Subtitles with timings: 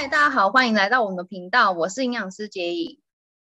[0.00, 2.98] 嗨，大家好，欢迎来到我们的频道，我是营养师杰颖，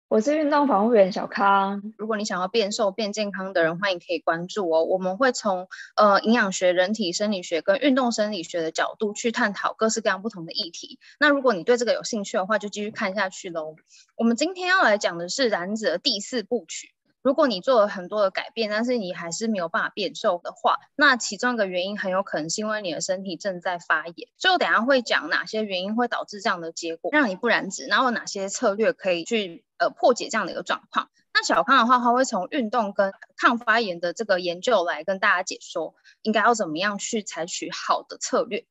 [0.09, 1.93] 我是运动防护员小康。
[1.99, 4.83] 如果你想要变瘦变健康的人，欢迎可以关注哦。
[4.85, 10.99] 我们会从呃营养学、人体生理学跟运动生理学的角度去探讨各式各样不同的议题。
[11.21, 13.77] 那如果你对这个有兴趣的话，就继续看下去喽。
[14.17, 16.95] 我们今天要来讲的是燃脂的第四部曲。
[17.27, 24.29] 如果你做了很多的改变，但是你还是没有办法变瘦的话，那其中一个原因很有可能是因为你的身体正在发炎。
[24.39, 31.11] 所以我等下会讲哪些原因会导致这样的结果，让你不燃脂，然后哪些策略可以去呃破解这样的一个状况。
[31.35, 38.67] 那小康的话，他会从运动跟抗发炎的这个研究来跟大家解说，应该要怎么样去采取好的策略。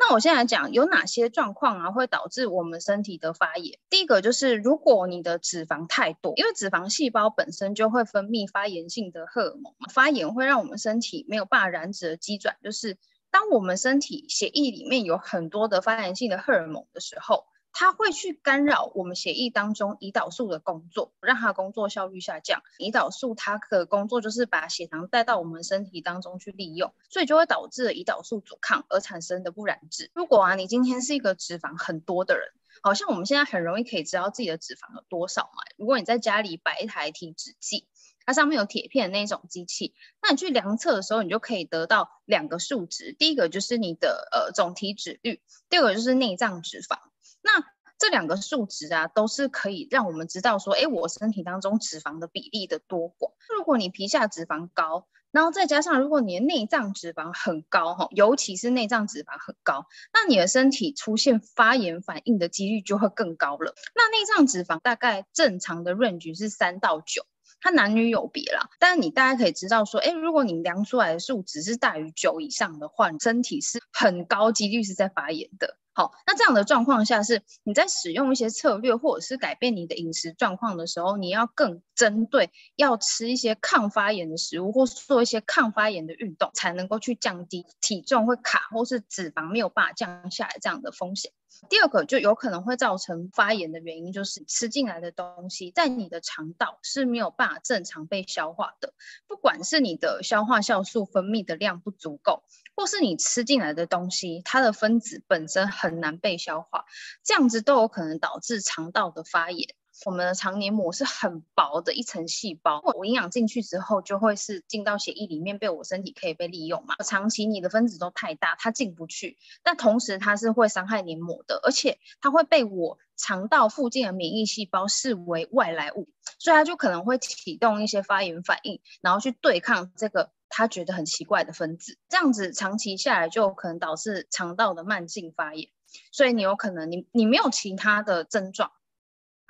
[0.00, 3.78] 那我现在讲有哪些状况啊会导致我们身体的发炎？
[3.90, 12.96] 第一个就是如果你的脂肪太多，因为脂肪细胞本身就会分泌发炎性的荷尔蒙，发炎会让我们身体没有办法燃脂的机转，就是
[13.30, 17.44] 当我们身体血液里面有很多的发炎性的荷尔蒙的时候。
[17.72, 22.62] 它会去干扰我们血液当中胰岛素的工作，让它工作效率下降。
[22.78, 30.10] 胰岛素它的工作就是把血糖带到我们身体当中去利用，所以就会导致胰岛素阻抗而产生的不燃脂。
[30.14, 32.48] 如果啊，你今天是一个脂肪很多的人，
[32.82, 35.62] 好像我们现在很容易可以知道自己的脂肪有多少嘛。
[35.76, 37.86] 如果你在家里摆一台体脂计，
[38.26, 43.14] 它上面有铁片的那种机器，那你去量测的时候，你就可以得到两个数值。
[43.18, 46.98] 第一个就是你的呃总体脂率，第二个就是内脏脂肪。
[47.42, 47.64] 那
[47.98, 53.32] 这两个数值啊，都是可以让我们知道说，哎，我身体当中脂肪的比例的多寡。
[53.54, 63.74] 如果你皮下脂肪高，然后再加上如果你的内脏脂肪很高哈，尤其是内脏脂肪很高，那你的身体出现发炎反应的几率就会更高了。
[63.94, 67.26] 那内脏脂肪大概正常的 range 是三到九，
[67.60, 68.70] 它男女有别啦。
[68.78, 75.76] 但是你大家可以知道说，哎，如果你量出来的数值是大于九以上的话，你身体是很高几率是在发炎的。
[76.00, 91.32] 好，那这样的状况下是你在使用一些策略，或者是改变你的饮食状况的时候，你要更针对要吃一些抗发炎的食物，或是做一些抗发炎的运动，才能够去降低体重会卡，或是脂肪没有办法降下来这样的风险。
[91.68, 98.94] 第二个就有可能会造成发炎的原因，就是吃进来的东西在你的肠道是没有办法正常被消化的，
[99.26, 102.44] 不管是你的消化酵素分泌的量不足够，
[102.76, 106.86] 或是你吃进来的东西它的分子本身很难被消化，
[107.24, 109.74] 这样子都有可能导致肠道的发炎。
[110.06, 116.96] 我们的肠黏膜是很薄的一层细胞，我营养进去之后，就会是进到血液里面，被我身体可以被利用嘛。
[117.04, 126.08] 长期你的分子都太大，它进不去，但同时它是会伤害黏膜的，而且它会被我肠道附近的免疫细胞视为外来物，
[126.38, 135.68] 所以它就可能会启动一些发炎反应，然后去对抗这个它觉得很奇怪的分子，这样子长期下来就可能导致肠道的慢性发炎，
[136.10, 138.72] 所以你有可能你你没有其他的症状。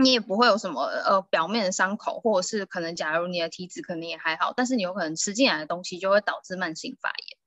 [0.00, 7.38] 你也不会有什么呃表面的伤口，或者是可能假如你的体脂可能也还好，但是你有可能吃进来的东西就会导致慢性发炎。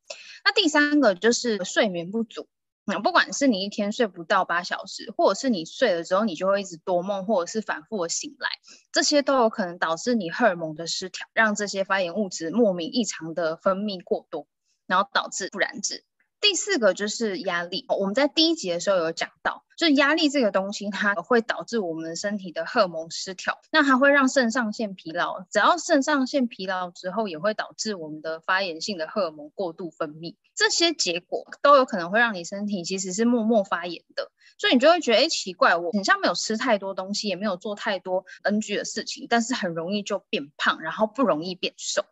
[0.45, 2.47] 那第三个就是睡眠不足，
[2.85, 8.49] 那不管是你一天睡不到八小时，或者是你睡了之后你就会一直多梦，或者是反复的醒来，
[8.91, 14.47] 这些都有可能导致你荷尔蒙的失调，让这些发炎物质莫名异常的分泌过多，
[14.85, 16.03] 然后导致不燃脂。
[16.41, 42.05] 第四个就是压力，我们在第一集的时候有讲到，就压力这个东西，它会导致我们身体的荷尔蒙失调，那它会让肾上腺疲劳，只要肾上腺疲劳之后，也会导致我们的发炎性的荷尔蒙过度分泌，这些结果都有可能会让你身体其实是默默发炎的，所以你就会觉得，哎，奇怪，我好像没有吃太多东西，也没有做太多 NG 的事情，但是很容易就变胖，然后不容易变瘦。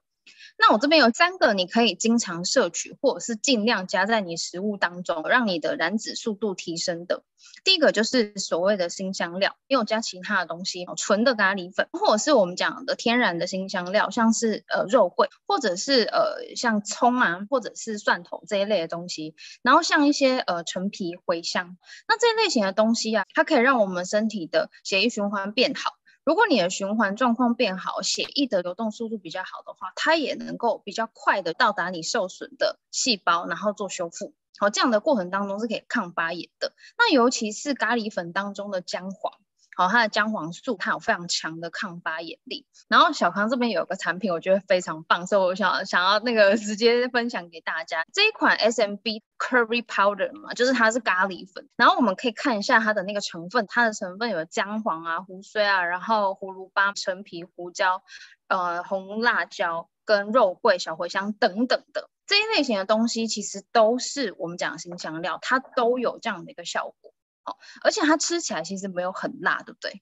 [0.61, 7.23] 那我这边有三个你可以经常摄取，或者是尽量加在你食物当中，让你的燃脂速度提升的。
[7.63, 19.33] 第一个就是所谓的辛香料，没有加其他的东西，纯的咖喱粉，或者是我们讲的天然的辛香料，像是呃肉桂，或者是呃像葱啊，或者是蒜头这一类的东西。
[19.63, 21.75] 然后像一些呃陈皮、茴香，
[22.07, 25.91] 那这一类型的东西啊，它可以让我们身体的血液循环变好。
[26.31, 34.33] 如果你的循环状况变好，血液的流动速度比较好的话，它也能够比较快的到达你受损的细胞，然后做修复。
[34.57, 36.71] 好，这样的过程当中是可以抗发炎的。
[36.97, 39.33] 那尤其是咖喱粉当中的姜黄。
[39.81, 42.65] 好，它的姜黄素它有非常强的抗发炎力。
[42.87, 48.05] 然后小康这边有个产品，我觉得非常棒，所以我想想要那个 直接分享给大家。
[48.13, 51.67] 这一款 SMB Curry Powder 嘛，就是它是咖喱粉。
[51.75, 58.03] 然后我们可以看一下它的那个成分，它的成分有姜黄啊、胡荽啊，然后葫芦巴、陈皮、胡椒、
[58.47, 67.13] 呃红辣椒跟肉桂、小茴香等等的这一类型的东西，其实都是我们讲的辛香料，它都有这样的一个效果。
[67.45, 70.01] 哦，而且它吃起来其实没有很辣，对不对？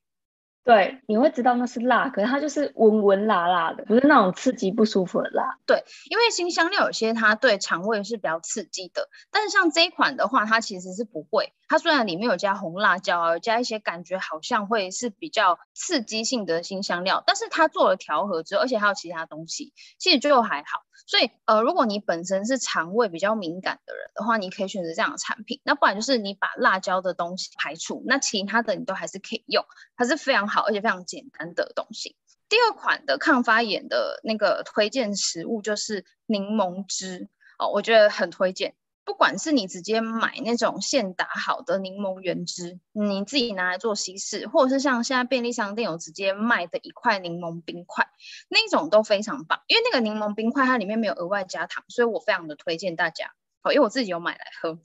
[0.66, 5.58] 对，你会知道那是辣，可是它就是温温辣辣的，不是那种刺激不舒服的辣。
[5.66, 11.54] 对，因为新香料有些它对肠胃是比较刺激的，但是像这一款的话，它其实是不会。
[11.68, 20.84] 它虽然里面有加红辣椒啊，有加一些感觉好像会是比较刺激性的新香料，但是它做了调和之后，而且还有其他东西，其实就还好。
[21.10, 25.60] 所以，呃，如果你本身是肠胃比较敏感的人的话，你可以选择这样的产品。
[25.64, 29.66] 那不然就是你把辣椒的东西排除，那其他的你都还是可以用，
[29.98, 32.16] 它是非常好而且非常简单的东西。
[32.48, 37.28] 第二款的抗发炎的那个推荐食物就是柠檬汁
[37.58, 38.76] 哦，我觉得很推荐。
[39.10, 48.08] 不管是你直接买那种现打好的柠檬原汁，你自己拿来做稀释，或者是像现在便利商店有直接卖的一块柠檬冰块，
[48.50, 49.62] 那种都非常棒。
[49.66, 53.32] 因为那个柠檬冰块它里面没有额外加糖，所以我非常的推荐大家。
[53.64, 54.80] 好，因为我自己有买来喝。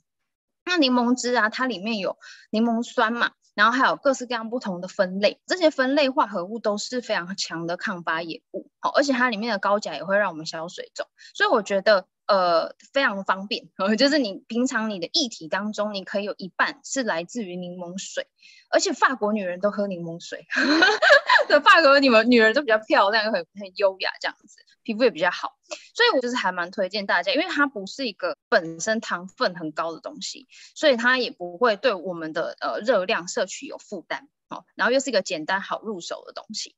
[0.65, 2.17] 那柠檬汁啊，它里面有
[2.49, 8.71] 柠檬酸嘛，然后还有各式各样不同的分类，这些分类化合物都是非常强的抗发炎物。
[8.79, 11.05] 好，而且它里面的高钾也会让我们消水肿，
[11.35, 12.07] 所以我觉得。
[12.27, 18.27] 呃，非常方便， 就是你平常你的液体当中，你可以有一半是来自于柠檬水，
[18.69, 20.47] 而且法国女人都喝柠檬水，
[21.47, 25.55] 对，法国你们女人都比较漂亮，又很很优雅这样子，皮肤也比较好，
[25.93, 36.75] 所以我就是还蛮推荐大家，因为它不是一个本身糖分很高的东西，所以它也不会对我们的呃热量摄取有负担，哦，然后又是一个简单好入手的东西，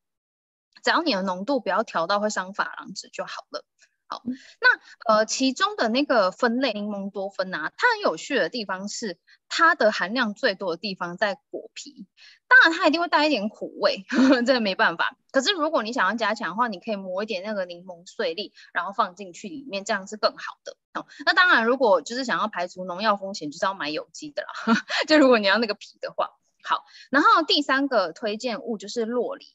[0.84, 3.64] 只要你的浓度不要调到会伤珐琅质就好了。
[4.10, 4.24] 好，
[4.62, 9.20] 那呃，其中的那个分类柠檬多酚啊，它很有趣的地方是，
[9.50, 12.08] 它的含量最多的地方在果皮，
[12.48, 15.18] 当然它一定会带一点苦味，呵呵，这个没办法。
[15.32, 20.78] 可是如果你想要加强的话，你可以磨一点那个柠檬碎粒，然后放进去里面，这样是更好的。
[20.94, 24.50] 哦，那当然，如果就是想要排除农药风险，就是要买有机的啦。
[24.54, 24.74] 呵，
[25.06, 26.32] 就如果你要那个皮的话，
[26.64, 26.86] 好。
[27.12, 29.48] 然后第三个推荐物就是洛梨，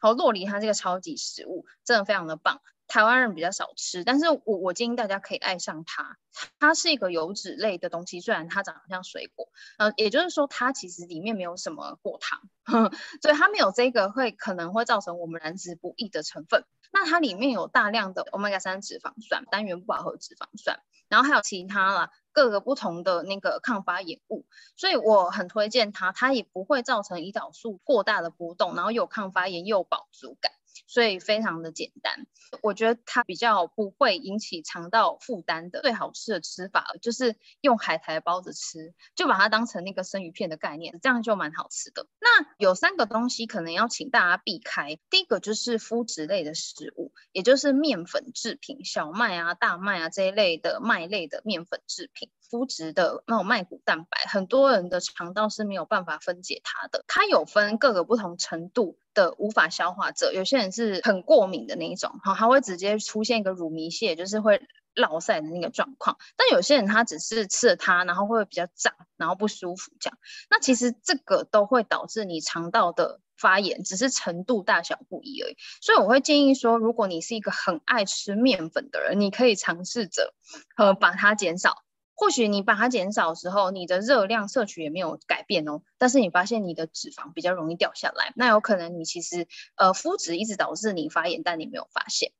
[0.00, 2.60] 好，洛梨它这个超级食物，真的非常的棒。
[2.90, 6.18] 台湾人比较少吃，但是我我建议大家可以爱上它。
[6.58, 9.48] 它是一个油脂类的东西，虽然它长得像水果，
[9.78, 16.64] 呃，也就是说它其实里面没有什么果糖，呵呵，所以它没有这个会可能会造成我们燃脂不易的成分。
[16.92, 24.44] 那它里面有大量的 Omega 三脂肪酸、单元不饱和脂肪酸，然后还有其他啦各个不同的那个抗发炎物，
[24.76, 26.10] 所以我很推荐它。
[26.10, 30.52] 它也不会造成胰岛素过大的波动，然后有抗发炎又有饱足感。
[30.86, 32.26] 所以非常的简单，
[32.62, 35.80] 我觉得它比较不会引起肠道负担的。
[35.82, 42.06] 最好吃的吃法就是用海苔包着吃，就把它当成那个生鱼片的概念，这样就蛮好吃的。
[42.20, 42.28] 那
[42.58, 52.30] 有三个东西可能要请大家避开，第一个就是麸质类的食物，也就是面粉制品，小麦啊、大麦啊这一类的麦类的面粉制品。
[52.50, 57.04] 麸质的那种麦谷蛋白，很多人的肠道是没有办法分解它的。
[57.06, 64.60] 它有分各个不同程度的无法消化者，有些人是很过敏的那一种，哈，它会直接出现一个乳糜泻，就是会
[64.94, 66.18] 落赛的那个状况。
[66.36, 70.18] 但有些人他只是吃了它，然后会比较胀，然后不舒服这样。
[70.50, 75.56] 那其实这个都会导致你肠道的发炎，只是程度大小不一而已。
[75.80, 80.34] 所以我会建议说，如果你是一个很爱吃面粉的人，你可以尝试着
[80.76, 81.76] 呃把它减少。
[82.20, 92.32] 或许你把它减少的时候，你的热量摄取也没有改变哦，但是你发现你的脂肪比较容易掉下来，那有可能你其实呃麸质一直导致你发炎，但你没有发现。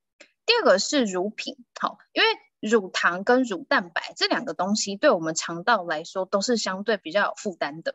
[0.44, 2.28] 第二个是乳品，好，因为
[2.60, 7.94] 乳糖跟乳蛋白这两个东西对我们肠道来说都是相对比较有负担的，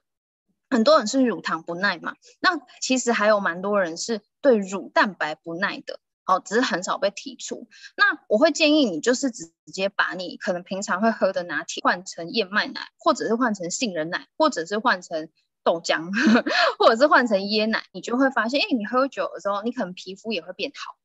[0.72, 6.00] 很多人是乳糖不耐嘛，那其实还有蛮多人是对乳蛋白不耐的。
[6.26, 7.68] 哦，只是很少被提出。
[7.96, 15.30] 那我会建议你，就是直接把你可能平常会喝的拿铁换成燕麦奶，或者是换成杏仁奶，或者是换成
[15.64, 16.12] 豆浆，
[16.80, 20.96] 或者是换成椰奶，你就会发现，哎，你喝酒的时候，你可能皮肤也会变好。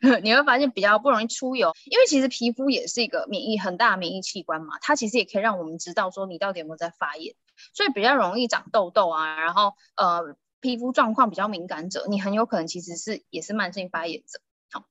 [0.22, 7.34] 你会发现比较不容易出油，因为其实皮肤也是一个免疫很大的免疫器官嘛，它其实也可以让我们知道说你到底有没有在发炎，
[7.74, 14.40] 所以比较容易长痘痘啊，然后呃皮肤状况比较敏感者，你很有可能其实是也是慢性发炎者。
[14.72, 14.84] 好，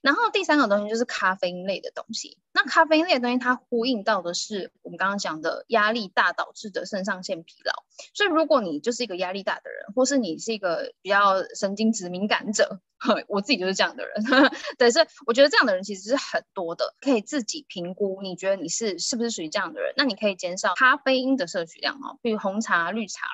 [0.00, 2.38] 然后第三个东西就是咖啡因类的东西。
[2.52, 7.84] 那咖啡因类的东西，它呼应到的是我们刚刚讲的压力大导致的肾上腺疲劳。
[8.14, 12.80] 所以如果你就是一个压力大的人，或是你是一个比较神经质敏感者，
[13.28, 14.24] 我自己就是这样的人。
[14.78, 19.92] 对，所以我觉得这样的人其实是很多的，可以自己评估，你觉得你是是不是属于这样的人？
[19.96, 23.26] 那你可以减少咖啡因的摄取量哦，比如红茶、绿茶、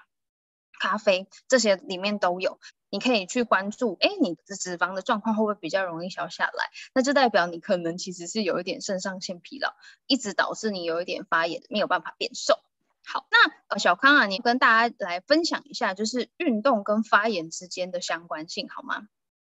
[0.81, 2.59] 咖啡这些里面都有。
[2.93, 6.71] 你可以去关注，哎，你的脂肪的状况会不会比较容易消下来？
[6.93, 9.73] 那就代表你可能其实是有一点肾上腺疲劳，
[10.07, 12.59] 一直导致你有一点发炎，没有办法变瘦。
[13.03, 19.09] 好，那呃小康啊，你跟大家来分享一下，就是运动跟发炎之间的相关性，好吗？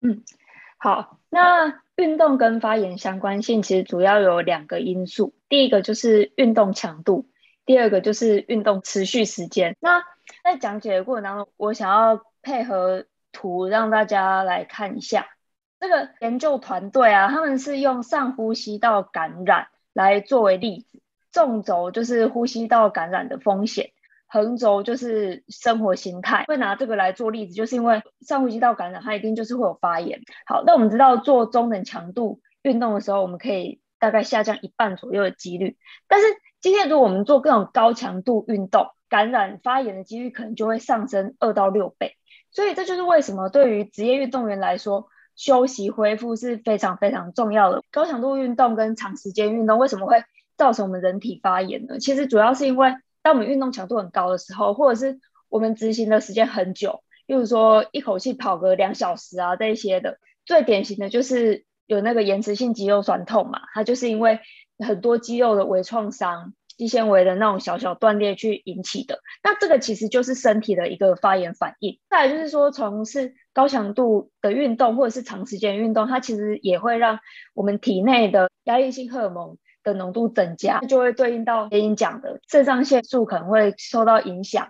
[0.03, 0.23] 嗯，
[0.77, 7.31] 好，那运动跟发炎相关性其实主要有两个因素，第一个就是运动强度，
[7.65, 9.75] 第二个就是运动持续时间。
[9.81, 10.05] 那
[10.45, 15.27] 在讲解的过程当中，我想要配合图让大家来看一下，
[15.81, 21.01] 这个研究团队啊，他们是用上呼吸道感染来作为例子。
[21.33, 23.93] 纵轴就是呼吸道感染的风险，
[24.29, 26.45] 横轴就是生活形态。
[26.47, 30.21] 会拿这个来做例子，就是因为上呼吸道感染，它一定就是会有发炎。
[30.45, 35.79] 好，那我们知道做中等强度运动的时候，我们可以大概下降一半左右的几率。
[36.07, 36.27] 但是
[36.61, 42.19] 今天如果我们做各种高强度运动，感染发炎的几率可能就会上升二到六倍。
[42.53, 47.83] 所以这就是为什么对于职业运动员来说，休息恢复是非常非常重要的。
[47.91, 50.23] 高强度运动跟长时间运动为什么会
[50.57, 51.99] 造成我们人体发炎呢？
[51.99, 55.19] 其实主要是因为，当我们运动强度很高的时候，或者是
[55.49, 64.41] 我们执行的时间很久，例如说一口气跑个两小时啊这一些的，最典型的就是有那个延迟性肌肉酸痛嘛，它就是因为
[64.79, 69.21] 很多肌肉的微创伤、肌纤维的那种小小断裂去引起的。
[69.43, 71.99] 那这个其实就是身体的一个发炎反应。
[72.11, 77.21] 再来就是说，从事高强度的运动或者是长时间运动，它其实也会让
[77.55, 84.69] 我们体内的压力性荷尔蒙的浓度增加，就会对应到前面讲的肾上腺素可能会受到影响。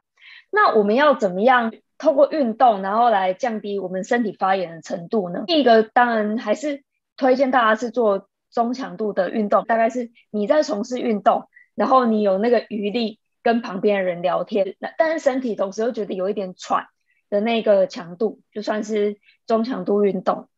[0.51, 5.45] 那我们要怎么样透过运动，然后来降低我们身体发炎的程度呢？
[5.47, 6.83] 第一个当然还是
[7.17, 16.87] 推荐大家是做中强度的运动，大概是你在从事运动，然后你有那个余力跟旁边的人聊天，那但是身体同时又觉得有一点喘
[17.31, 20.49] 的那个强度，就算是中强度运动。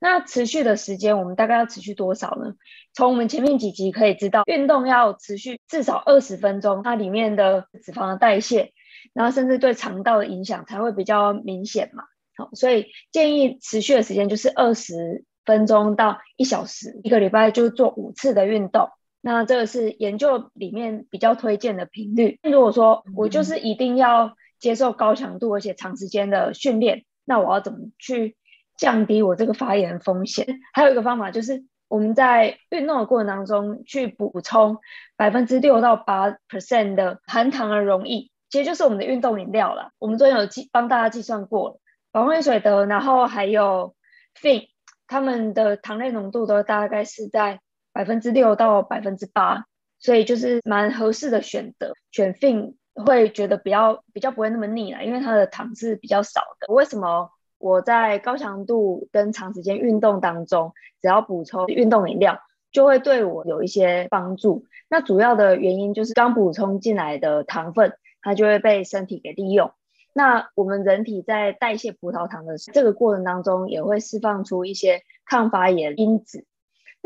[0.00, 2.54] 那持续的时间，我们大概要持续多少呢？
[2.94, 8.72] 从我们前面几集可以知道，运动要持续至少二十分钟，它里面的脂肪的代谢，
[9.12, 12.04] 然后甚至对肠道的影响才会比较明显嘛。
[12.36, 18.88] 好，所以建议持续的时间就是二十分钟到一小时，一个礼拜就做五次的运动。
[19.20, 22.38] 那这个是研究里面比较推荐的频率。
[22.42, 28.36] 如果说我就是一定要接受高强度而且长时间的训练，那我要怎么去
[28.76, 34.78] 降低我这个发炎风险，还有一个方法就是我们在运动的过程当中去补充
[35.16, 39.90] 百分之六到八 percent 的含糖的溶液，其实就是我们的运动饮料了。
[39.98, 41.80] 我们昨天有计帮大家计算过了，
[42.12, 43.94] 宝矿水的，然后还有
[44.40, 44.68] FIN，
[45.06, 47.60] 他们的糖类浓度都大概是在
[47.98, 49.64] 百分之六到百分之八，
[49.98, 51.94] 所以就是蛮合适的选择。
[52.12, 56.72] 选 FIN 会觉得比较比较不会那么腻了，因为它的糖是比较少的。
[56.72, 57.28] 为什么？
[57.58, 62.40] 我在高强度跟长时间运动当中，只要补充运动饮料，
[62.70, 64.64] 就会对我有一些帮助。
[64.88, 69.72] 那主要的原因就是刚补充进来的糖分，它就会被身体给利用。
[70.12, 76.44] 那我们人体在代谢葡萄糖的这个过程当中，也会释放出一些抗发炎因子。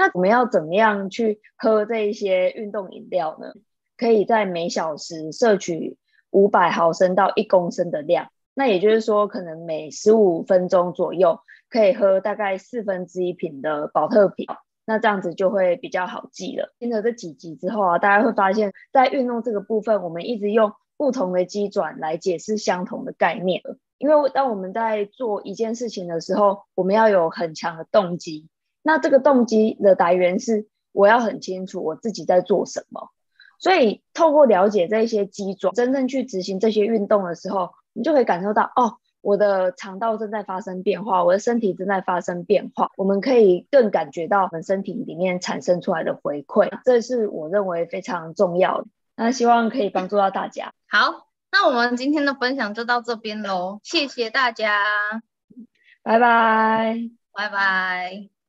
[0.03, 3.53] 那我们要怎么样去喝这一些运动饮料呢？
[3.97, 5.97] 可以在每小时摄取
[6.31, 8.33] 五百毫升到一公升的量。
[8.53, 11.39] 那也就是说，可能每十五分钟左右
[11.71, 14.49] 可以喝大概四分之一瓶的保特瓶，
[14.85, 16.75] 那这样子就会比较好记了。
[16.81, 23.63] 听了这几集之后啊，大家会发现，在运动这个部分，我们一直用不同的机转来解释相同的概念。
[23.99, 28.49] 因为当我们在做一件事情的时候，我们要有很强的动机。
[28.83, 33.11] 那这个动机的来源是，我要很清楚我自己在做什么。
[33.59, 42.91] 所以透过了解这些机转，真正去执行这些运动的时候，你就可以感受到哦，我的肠道正在发生变化，我的身体正在发生变化。
[42.97, 48.89] 我们可以更感觉到我们身体里面产生出来的回馈，这是我认为非常重要的。
[49.15, 50.73] 那希望可以帮助到大家。
[50.89, 54.83] 好，那我们今天的分享就到这边喽，谢谢大家，
[56.03, 56.97] 拜拜，
[57.33, 58.42] 拜拜。